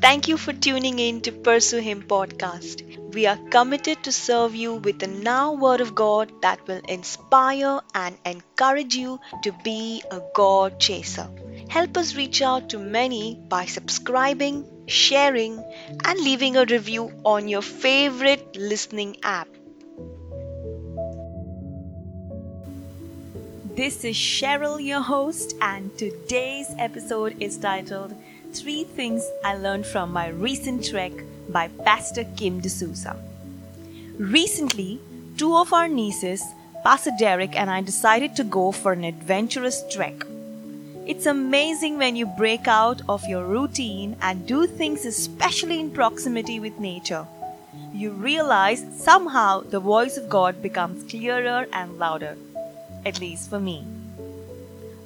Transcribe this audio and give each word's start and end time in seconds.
Thank 0.00 0.28
you 0.28 0.36
for 0.36 0.52
tuning 0.52 1.00
in 1.00 1.22
to 1.22 1.32
Pursue 1.32 1.78
Him 1.78 2.02
podcast. 2.02 2.82
We 3.14 3.26
are 3.26 3.36
committed 3.50 4.04
to 4.04 4.12
serve 4.12 4.54
you 4.54 4.74
with 4.74 5.00
the 5.00 5.08
now 5.08 5.54
word 5.54 5.80
of 5.80 5.96
God 5.96 6.30
that 6.42 6.64
will 6.68 6.80
inspire 6.88 7.80
and 7.96 8.16
encourage 8.24 8.94
you 8.94 9.18
to 9.42 9.50
be 9.64 10.04
a 10.12 10.20
God 10.36 10.78
chaser. 10.78 11.28
Help 11.68 11.96
us 11.96 12.14
reach 12.14 12.40
out 12.42 12.68
to 12.70 12.78
many 12.78 13.40
by 13.48 13.64
subscribing, 13.64 14.64
sharing, 14.86 15.58
and 16.04 16.20
leaving 16.20 16.56
a 16.56 16.64
review 16.64 17.10
on 17.24 17.48
your 17.48 17.62
favorite 17.62 18.56
listening 18.56 19.16
app. 19.24 19.48
This 23.74 24.04
is 24.04 24.16
Cheryl, 24.16 24.80
your 24.80 25.02
host, 25.02 25.56
and 25.60 25.96
today's 25.98 26.72
episode 26.78 27.42
is 27.42 27.58
titled 27.58 28.14
Three 28.52 28.84
Things 28.84 29.24
I 29.44 29.56
Learned 29.56 29.86
from 29.86 30.12
My 30.12 30.28
Recent 30.28 30.84
Trek 30.84 31.12
by 31.48 31.68
Pastor 31.84 32.24
Kim 32.36 32.60
D'Souza. 32.60 33.16
Recently, 34.18 35.00
two 35.36 35.56
of 35.56 35.72
our 35.72 35.88
nieces, 35.88 36.42
Pastor 36.82 37.12
Derek 37.18 37.54
and 37.56 37.70
I, 37.70 37.82
decided 37.82 38.34
to 38.36 38.44
go 38.44 38.72
for 38.72 38.92
an 38.92 39.04
adventurous 39.04 39.82
trek. 39.90 40.24
It's 41.06 41.26
amazing 41.26 41.98
when 41.98 42.16
you 42.16 42.26
break 42.26 42.66
out 42.66 43.02
of 43.08 43.24
your 43.26 43.44
routine 43.44 44.16
and 44.22 44.46
do 44.46 44.66
things, 44.66 45.04
especially 45.04 45.80
in 45.80 45.90
proximity 45.90 46.58
with 46.58 46.78
nature. 46.78 47.26
You 47.92 48.10
realize 48.10 48.84
somehow 48.96 49.60
the 49.60 49.80
voice 49.80 50.16
of 50.16 50.28
God 50.28 50.62
becomes 50.62 51.08
clearer 51.10 51.66
and 51.72 51.98
louder 51.98 52.36
at 53.04 53.20
least 53.20 53.50
for 53.50 53.60
me. 53.60 53.84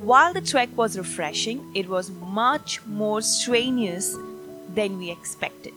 While 0.00 0.32
the 0.32 0.40
trek 0.40 0.68
was 0.76 0.96
refreshing, 0.96 1.72
it 1.74 1.88
was 1.88 2.10
much 2.10 2.84
more 2.86 3.20
strenuous 3.20 4.16
than 4.72 4.96
we 4.98 5.10
expected. 5.10 5.74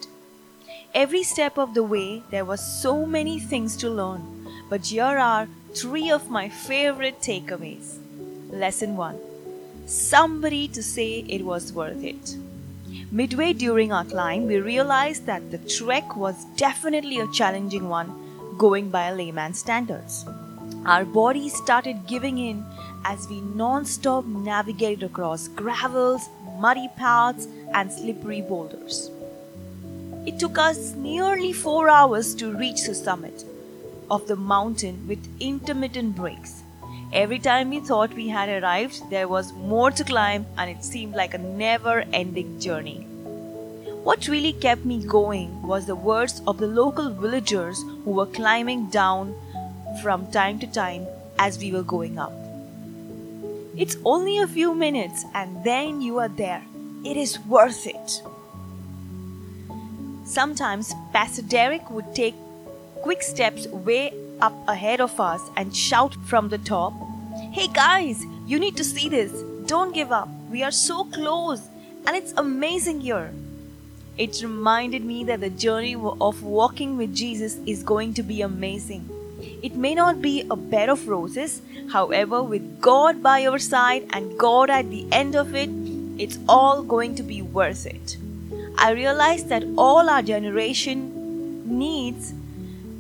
Every 0.94 1.24
step 1.24 1.58
of 1.58 1.74
the 1.74 1.82
way, 1.82 2.22
there 2.30 2.46
were 2.46 2.58
so 2.58 3.06
many 3.08 3.40
things 3.40 3.76
to 3.78 3.90
learn, 3.90 4.48
but 4.70 4.86
here 4.86 5.18
are 5.18 5.48
three 5.74 6.12
of 6.12 6.30
my 6.30 6.50
favorite 6.50 7.20
takeaways. 7.20 7.98
Lesson 8.52 8.96
1 8.96 9.20
Somebody 9.88 10.68
to 10.68 10.84
say 10.84 11.26
it 11.28 11.44
was 11.44 11.74
worth 11.74 12.04
it. 12.04 12.38
Midway 13.10 13.54
during 13.54 13.92
our 13.92 14.06
climb, 14.06 14.46
we 14.46 14.60
realized 14.60 15.26
that 15.26 15.50
the 15.50 15.58
trek 15.58 16.16
was 16.16 16.46
definitely 16.58 17.20
a 17.20 17.32
challenging 17.32 17.90
one, 17.90 18.14
going 18.60 18.92
by 18.92 19.08
a 19.08 19.16
layman's 19.16 19.58
standards. 19.58 20.26
Our 20.86 21.06
bodies 21.06 21.56
started 21.56 22.08
giving 22.08 22.38
in 22.38 22.66
as 23.06 23.28
we 23.30 23.42
non 23.42 23.86
stop 23.86 24.26
navigated 24.26 25.04
across 25.04 25.48
gravels, 25.48 26.30
muddy 26.60 26.90
paths, 26.98 27.48
and 27.74 27.92
slippery 27.92 28.42
boulders. 28.42 29.10
It 30.26 30.40
took 30.40 30.58
us 30.58 30.94
nearly 30.96 31.52
four 31.52 31.90
hours 31.90 32.36
to 32.36 32.56
reach 32.56 32.84
the 32.86 32.96
summit 32.96 33.44
of 34.10 34.28
the 34.28 34.36
mountain 34.36 35.08
with 35.08 35.28
intermittent 35.40 36.16
breaks. 36.16 36.64
Every 37.14 37.40
time 37.40 37.70
we 37.70 37.80
thought 37.80 38.14
we 38.14 38.28
had 38.28 38.50
arrived, 38.50 39.10
there 39.10 39.28
was 39.28 39.54
more 39.54 39.92
to 39.92 40.04
climb, 40.04 40.46
and 40.58 40.70
it 40.70 40.84
seemed 40.84 41.16
like 41.16 41.34
a 41.34 41.38
never 41.38 42.06
ending 42.14 42.60
journey. 42.60 43.08
What 44.04 44.28
really 44.28 44.54
kept 44.54 44.86
me 44.86 45.04
going 45.06 45.62
was 45.62 45.86
the 45.86 45.96
words 45.96 46.42
of 46.48 46.58
the 46.58 46.68
local 46.68 47.10
villagers 47.10 47.82
who 48.04 48.12
were 48.12 48.26
climbing 48.26 48.88
down 48.88 49.36
from 50.02 50.32
time 50.32 50.60
to 50.60 50.68
time 50.68 51.06
as 51.40 51.58
we 51.58 51.72
were 51.72 51.84
going 51.84 52.18
up. 52.18 52.34
It's 53.78 53.98
only 54.06 54.38
a 54.40 54.48
few 54.48 54.76
minutes 54.76 55.26
and 55.34 55.64
then 55.64 56.02
you 56.02 56.20
are 56.20 56.30
there. 56.30 56.64
It 57.04 57.18
is 57.18 57.40
worth 57.40 57.88
it. 57.88 58.22
Sometimes 60.26 60.94
Pastor 61.14 61.42
Derek 61.42 61.90
would 61.90 62.14
take 62.14 62.36
quick 63.02 63.24
steps 63.24 63.68
way 63.68 64.14
up 64.42 64.54
ahead 64.68 65.02
of 65.02 65.20
us 65.20 65.42
and 65.58 65.76
shout 65.76 66.16
from 66.26 66.50
the 66.50 66.58
top, 66.58 66.94
Hey 67.52 67.68
guys, 67.68 68.24
you 68.46 68.60
need 68.60 68.78
to 68.78 68.84
see 68.84 69.10
this. 69.10 69.32
Don't 69.66 69.94
give 69.94 70.12
up. 70.12 70.30
We 70.50 70.64
are 70.64 70.72
so 70.72 71.06
close 71.06 71.68
and 72.06 72.16
it's 72.16 72.34
amazing 72.38 73.02
here. 73.02 73.32
It 74.18 74.42
reminded 74.44 75.06
me 75.06 75.24
that 75.24 75.40
the 75.40 75.50
journey 75.50 75.96
of 75.96 76.44
walking 76.44 76.98
with 76.98 77.16
Jesus 77.16 77.58
is 77.66 77.84
going 77.84 78.14
to 78.16 78.24
be 78.24 78.42
amazing. 78.42 79.10
It 79.62 79.76
may 79.76 79.94
not 79.94 80.24
be 80.24 80.42
a 80.50 80.56
bed 80.56 80.90
of 80.90 81.08
roses, 81.08 81.62
however, 81.92 82.42
with 82.42 82.82
God 82.82 83.22
by 83.22 83.40
your 83.40 83.60
side 83.60 84.08
and 84.12 84.38
God 84.38 84.72
at 84.72 84.90
the 84.90 85.06
end 85.12 85.36
of 85.36 85.54
it, 85.54 85.70
it's 86.18 86.40
all 86.50 86.82
going 86.82 87.14
to 87.16 87.24
be 87.24 87.44
worth 87.44 87.86
it. 87.86 88.18
I 88.78 88.92
realize 88.92 89.44
that 89.46 89.64
all 89.78 90.10
our 90.10 90.24
generation 90.24 91.78
needs 91.78 92.34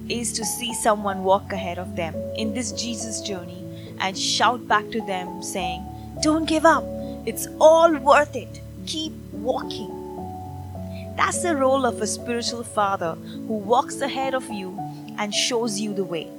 is 0.08 0.34
to 0.34 0.46
see 0.46 0.74
someone 0.74 1.24
walk 1.24 1.52
ahead 1.52 1.80
of 1.80 1.96
them 1.96 2.14
in 2.36 2.54
this 2.54 2.72
Jesus 2.74 3.22
journey 3.22 3.64
and 4.00 4.18
shout 4.18 4.68
back 4.68 4.90
to 4.92 5.02
them 5.02 5.42
saying, 5.42 5.84
Don't 6.22 6.46
give 6.46 6.66
up, 6.66 6.84
it's 7.26 7.48
all 7.60 7.96
worth 7.98 8.36
it, 8.36 8.62
keep 8.86 9.14
walking. 9.32 9.98
That's 11.16 11.42
the 11.42 11.56
role 11.56 11.88
of 11.88 12.02
a 12.02 12.08
spiritual 12.08 12.64
father 12.64 13.16
who 13.16 13.58
walks 13.58 14.00
ahead 14.02 14.36
of 14.36 14.48
you 14.52 14.78
and 15.18 15.34
shows 15.34 15.80
you 15.80 15.94
the 15.94 16.04
way. 16.04 16.30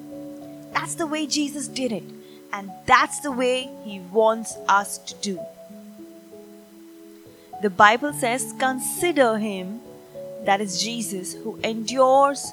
That's 0.72 0.94
the 0.94 1.06
way 1.06 1.26
Jesus 1.26 1.68
did 1.68 1.92
it, 1.92 2.04
and 2.52 2.70
that's 2.86 3.20
the 3.20 3.32
way 3.32 3.70
He 3.84 4.00
wants 4.00 4.56
us 4.68 4.98
to 4.98 5.14
do. 5.16 5.40
The 7.62 7.70
Bible 7.70 8.12
says, 8.12 8.54
Consider 8.58 9.38
Him, 9.38 9.80
that 10.44 10.60
is 10.60 10.82
Jesus, 10.82 11.34
who 11.34 11.58
endures 11.62 12.52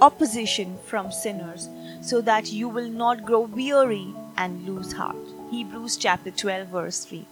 opposition 0.00 0.78
from 0.86 1.12
sinners, 1.12 1.68
so 2.00 2.20
that 2.22 2.52
you 2.52 2.68
will 2.68 2.88
not 2.88 3.24
grow 3.24 3.40
weary 3.40 4.14
and 4.36 4.66
lose 4.66 4.92
heart. 4.92 5.16
Hebrews 5.50 5.96
chapter 5.96 6.30
12, 6.30 6.68
verse 6.68 7.04
3. 7.04 7.26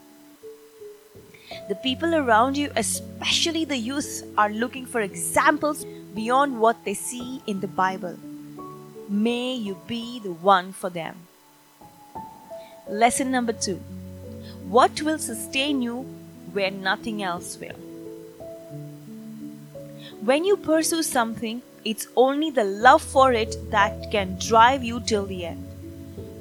The 1.69 1.75
people 1.77 2.15
around 2.15 2.57
you, 2.57 2.71
especially 2.77 3.65
the 3.65 3.77
youth, 3.77 4.23
are 4.37 4.51
looking 4.51 4.87
for 4.87 5.01
examples 5.01 5.85
beyond 6.15 6.61
what 6.61 6.85
they 6.85 6.95
see 6.95 7.41
in 7.47 7.61
the 7.61 7.69
Bible. 7.69 8.17
May 9.13 9.55
you 9.55 9.77
be 9.89 10.21
the 10.21 10.31
one 10.31 10.71
for 10.73 10.89
them. 10.89 11.17
Lesson 12.89 13.33
number 13.33 13.53
two 13.53 13.81
What 14.69 15.03
will 15.03 15.19
sustain 15.19 15.83
you 15.83 16.03
where 16.53 16.71
nothing 16.71 17.21
else 17.21 17.59
will? 17.59 17.75
When 20.21 20.45
you 20.45 20.57
pursue 20.57 21.03
something, 21.03 21.61
it's 21.85 22.07
only 22.15 22.53
the 22.53 22.63
love 22.63 23.03
for 23.03 23.33
it 23.33 23.57
that 23.73 24.13
can 24.13 24.39
drive 24.39 24.85
you 24.85 25.01
till 25.01 25.27
the 25.27 25.45
end. 25.45 25.67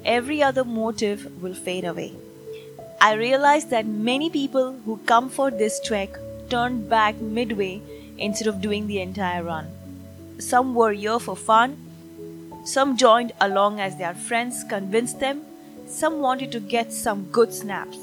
Every 0.05 0.43
other 0.43 0.63
motive 0.63 1.41
will 1.41 1.55
fade 1.55 1.85
away. 1.85 2.13
I 3.01 3.13
realized 3.13 3.71
that 3.71 3.87
many 3.87 4.29
people 4.29 4.73
who 4.85 4.97
come 5.07 5.31
for 5.31 5.49
this 5.49 5.81
trek 5.83 6.15
turned 6.51 6.87
back 6.87 7.19
midway 7.19 7.81
instead 8.19 8.47
of 8.47 8.61
doing 8.61 8.85
the 8.85 9.01
entire 9.01 9.41
run. 9.41 9.69
Some 10.37 10.75
were 10.75 10.91
here 10.91 11.17
for 11.17 11.35
fun, 11.35 11.88
some 12.63 12.97
joined 12.97 13.31
along 13.41 13.79
as 13.79 13.97
their 13.97 14.13
friends 14.13 14.63
convinced 14.63 15.19
them, 15.19 15.43
some 15.87 16.19
wanted 16.19 16.51
to 16.51 16.59
get 16.59 16.93
some 16.93 17.25
good 17.31 17.53
snaps, 17.53 17.97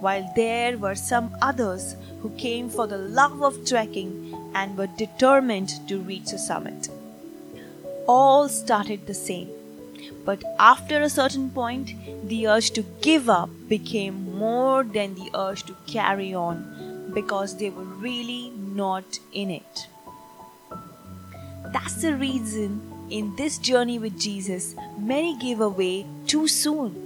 while 0.00 0.30
there 0.34 0.78
were 0.78 0.94
some 0.94 1.36
others 1.42 1.96
who 2.20 2.30
came 2.30 2.68
for 2.68 2.86
the 2.86 2.98
love 2.98 3.42
of 3.42 3.66
trekking 3.66 4.34
and 4.54 4.76
were 4.76 4.86
determined 4.86 5.86
to 5.88 5.98
reach 5.98 6.30
the 6.30 6.38
summit. 6.38 6.88
All 8.08 8.48
started 8.48 9.06
the 9.06 9.14
same, 9.14 9.50
but 10.24 10.42
after 10.58 11.00
a 11.00 11.10
certain 11.10 11.50
point, 11.50 11.92
the 12.28 12.46
urge 12.48 12.70
to 12.72 12.82
give 13.00 13.28
up 13.28 13.50
became 13.68 14.38
more 14.38 14.82
than 14.84 15.14
the 15.14 15.30
urge 15.34 15.64
to 15.64 15.76
carry 15.86 16.32
on 16.32 17.10
because 17.12 17.56
they 17.56 17.70
were 17.70 17.84
really 17.84 18.50
not 18.50 19.18
in 19.32 19.50
it. 19.50 19.88
That's 21.72 21.94
the 21.94 22.14
reason 22.16 22.95
in 23.10 23.36
this 23.36 23.58
journey 23.58 23.98
with 23.98 24.18
Jesus, 24.18 24.74
many 24.98 25.36
give 25.36 25.60
away 25.60 26.06
too 26.26 26.48
soon. 26.48 27.02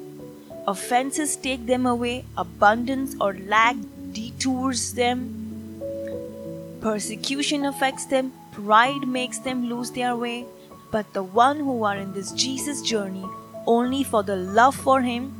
Offenses 0.66 1.36
take 1.36 1.66
them 1.66 1.86
away, 1.86 2.24
abundance 2.36 3.16
or 3.20 3.34
lack 3.34 3.76
detours 4.12 4.94
them, 4.94 5.80
persecution 6.80 7.64
affects 7.64 8.06
them, 8.06 8.32
pride 8.52 9.06
makes 9.06 9.38
them 9.38 9.68
lose 9.68 9.90
their 9.90 10.16
way. 10.16 10.46
But 10.90 11.12
the 11.12 11.22
one 11.22 11.58
who 11.58 11.84
are 11.84 11.96
in 11.96 12.12
this 12.12 12.32
Jesus 12.32 12.82
journey 12.82 13.24
only 13.66 14.02
for 14.02 14.22
the 14.22 14.36
love 14.36 14.74
for 14.74 15.02
Him 15.02 15.36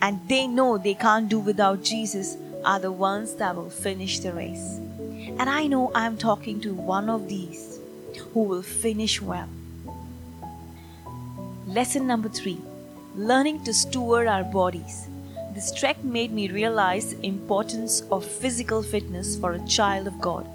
and 0.00 0.20
they 0.28 0.46
know 0.46 0.78
they 0.78 0.94
can't 0.94 1.28
do 1.28 1.38
without 1.38 1.82
Jesus 1.82 2.36
are 2.64 2.78
the 2.78 2.92
ones 2.92 3.34
that 3.36 3.56
will 3.56 3.70
finish 3.70 4.18
the 4.20 4.32
race. 4.32 4.78
And 5.38 5.48
I 5.48 5.66
know 5.66 5.90
I'm 5.94 6.16
talking 6.16 6.60
to 6.60 6.72
one 6.72 7.08
of 7.08 7.28
these 7.28 7.73
who 8.16 8.42
will 8.42 8.62
finish 8.62 9.20
well. 9.20 9.48
Lesson 11.66 12.06
number 12.06 12.28
three 12.28 12.60
learning 13.16 13.62
to 13.62 13.72
steward 13.72 14.26
our 14.26 14.42
bodies. 14.42 15.06
This 15.54 15.72
trek 15.72 16.02
made 16.02 16.32
me 16.32 16.48
realize 16.48 17.14
the 17.14 17.26
importance 17.26 18.00
of 18.10 18.24
physical 18.24 18.82
fitness 18.82 19.36
for 19.36 19.52
a 19.52 19.66
child 19.66 20.08
of 20.08 20.20
God. 20.20 20.48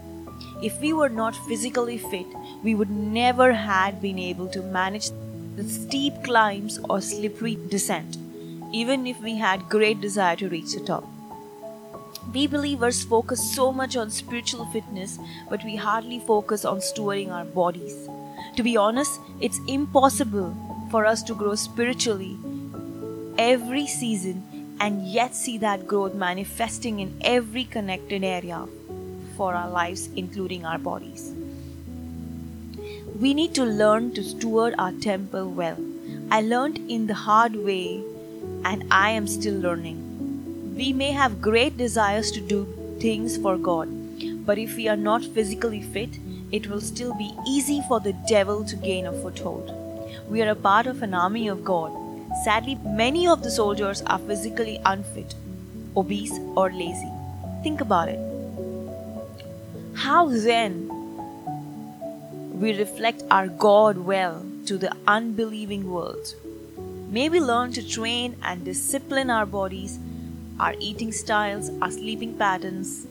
If 0.61 0.79
we 0.81 0.91
were 0.91 1.09
not 1.09 1.37
physically 1.47 1.97
fit, 1.97 2.27
we 2.61 2.75
would 2.75 2.89
never 2.89 3.53
had 3.53 4.01
been 4.01 4.19
able 4.19 4.49
to 4.49 4.61
manage 4.61 5.09
the 5.55 5.63
steep 5.63 6.21
climbs 6.23 6.79
or 6.89 6.99
slippery 6.99 7.57
descent, 7.69 8.17
even 8.73 9.07
if 9.07 9.21
we 9.21 9.37
had 9.37 9.69
great 9.69 10.01
desire 10.01 10.35
to 10.35 10.49
reach 10.49 10.73
the 10.73 10.81
top. 10.81 11.05
We 12.33 12.45
believers 12.45 13.03
focus 13.03 13.55
so 13.55 13.71
much 13.71 13.95
on 13.95 14.11
spiritual 14.11 14.65
fitness, 14.65 15.17
but 15.49 15.63
we 15.63 15.75
hardly 15.75 16.19
focus 16.19 16.63
on 16.63 16.77
stewarding 16.77 17.31
our 17.31 17.45
bodies. 17.45 18.07
To 18.55 18.61
be 18.61 18.77
honest, 18.77 19.19
it's 19.41 19.59
impossible 19.67 20.55
for 20.91 21.05
us 21.05 21.23
to 21.23 21.33
grow 21.33 21.55
spiritually 21.55 22.37
every 23.37 23.87
season 23.87 24.75
and 24.79 25.07
yet 25.07 25.35
see 25.35 25.57
that 25.57 25.87
growth 25.87 26.13
manifesting 26.13 26.99
in 26.99 27.17
every 27.21 27.63
connected 27.63 28.23
area 28.23 28.67
for 29.35 29.55
our 29.55 29.69
lives, 29.69 30.07
including 30.15 30.65
our 30.65 30.77
bodies. 30.77 31.33
We 33.19 33.33
need 33.33 33.55
to 33.55 33.65
learn 33.65 34.13
to 34.13 34.23
steward 34.23 34.75
our 34.77 34.91
temple 34.91 35.49
well. 35.49 35.77
I 36.29 36.41
learned 36.41 36.77
in 36.91 37.07
the 37.07 37.15
hard 37.15 37.55
way, 37.55 38.03
and 38.63 38.85
I 38.91 39.11
am 39.11 39.27
still 39.27 39.59
learning. 39.59 40.08
We 40.79 40.93
may 40.93 41.11
have 41.11 41.41
great 41.41 41.75
desires 41.75 42.31
to 42.31 42.39
do 42.39 42.65
things 43.01 43.35
for 43.35 43.57
God, 43.57 43.89
but 44.45 44.57
if 44.57 44.77
we 44.77 44.87
are 44.87 44.95
not 44.95 45.25
physically 45.25 45.81
fit, 45.81 46.11
it 46.53 46.67
will 46.69 46.79
still 46.79 47.13
be 47.15 47.33
easy 47.45 47.81
for 47.89 47.99
the 47.99 48.13
devil 48.29 48.63
to 48.63 48.77
gain 48.77 49.05
a 49.05 49.11
foothold. 49.11 49.73
We 50.29 50.41
are 50.41 50.51
a 50.51 50.55
part 50.55 50.87
of 50.87 51.01
an 51.03 51.13
army 51.13 51.49
of 51.49 51.65
God. 51.65 51.91
Sadly, 52.45 52.75
many 52.85 53.27
of 53.27 53.43
the 53.43 53.51
soldiers 53.51 54.01
are 54.03 54.19
physically 54.19 54.79
unfit, 54.85 55.35
obese, 55.97 56.39
or 56.55 56.71
lazy. 56.71 57.11
Think 57.61 57.81
about 57.81 58.07
it. 58.07 58.19
How 59.95 60.29
then 60.29 60.87
we 62.53 62.77
reflect 62.77 63.23
our 63.29 63.49
God 63.49 63.97
well 63.97 64.45
to 64.67 64.77
the 64.77 64.95
unbelieving 65.05 65.91
world? 65.91 66.35
May 67.09 67.27
we 67.27 67.41
learn 67.41 67.73
to 67.73 67.85
train 67.85 68.37
and 68.41 68.63
discipline 68.63 69.29
our 69.29 69.45
bodies, 69.45 69.99
our 70.59 70.75
eating 70.79 71.11
styles, 71.11 71.69
our 71.81 71.91
sleeping 71.91 72.37
patterns, 72.37 73.07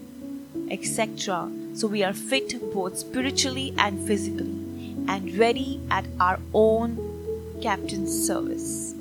etc., 0.71 1.51
so 1.75 1.87
we 1.87 2.03
are 2.03 2.13
fit 2.13 2.73
both 2.73 2.99
spiritually 2.99 3.73
and 3.79 4.07
physically 4.07 4.55
and 5.09 5.37
ready 5.39 5.81
at 5.91 6.05
our 6.21 6.39
own 6.53 6.97
captain's 7.63 8.27
service. 8.27 8.95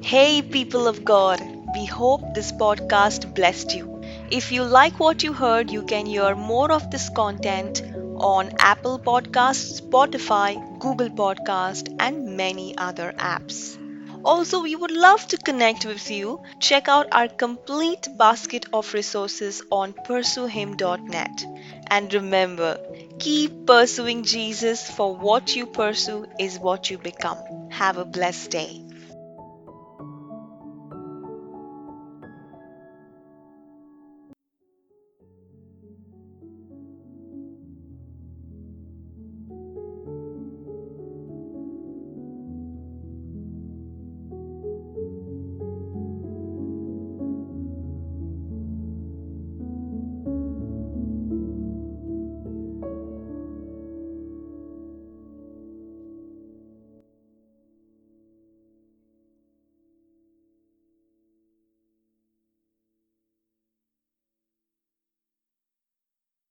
Hey, 0.00 0.40
people 0.40 0.88
of 0.88 1.04
God, 1.04 1.40
we 1.74 1.84
hope 1.84 2.22
this 2.34 2.50
podcast 2.50 3.34
blessed 3.34 3.74
you. 3.74 4.02
If 4.30 4.50
you 4.50 4.62
like 4.62 4.98
what 4.98 5.22
you 5.22 5.34
heard, 5.34 5.70
you 5.70 5.82
can 5.82 6.06
hear 6.06 6.34
more 6.34 6.72
of 6.72 6.90
this 6.90 7.10
content 7.10 7.82
on 8.20 8.52
Apple 8.58 8.98
Podcasts, 8.98 9.80
Spotify, 9.80 10.60
Google 10.78 11.10
Podcast, 11.10 11.94
and 11.98 12.36
many 12.36 12.76
other 12.76 13.12
apps. 13.18 13.78
Also, 14.24 14.62
we 14.62 14.76
would 14.76 14.90
love 14.90 15.26
to 15.28 15.36
connect 15.38 15.84
with 15.84 16.10
you. 16.10 16.40
Check 16.60 16.88
out 16.88 17.06
our 17.12 17.28
complete 17.28 18.08
basket 18.16 18.66
of 18.72 18.92
resources 18.94 19.62
on 19.70 19.92
pursuehim.net. 19.92 21.44
And 21.88 22.12
remember, 22.12 22.78
keep 23.18 23.66
pursuing 23.66 24.24
Jesus, 24.24 24.88
for 24.90 25.16
what 25.16 25.56
you 25.56 25.66
pursue 25.66 26.26
is 26.38 26.58
what 26.58 26.90
you 26.90 26.98
become. 26.98 27.38
Have 27.70 27.96
a 27.98 28.04
blessed 28.04 28.50
day. 28.50 28.82